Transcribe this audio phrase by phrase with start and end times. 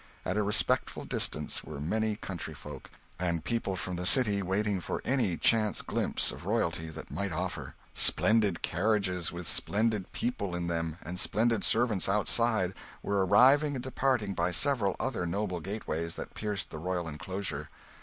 [0.25, 4.99] At a respectful distance were many country folk, and people from the city, waiting for
[5.05, 7.75] any chance glimpse of royalty that might offer.
[7.93, 14.33] Splendid carriages, with splendid people in them and splendid servants outside, were arriving and departing
[14.33, 17.69] by several other noble gateways that pierced the royal enclosure.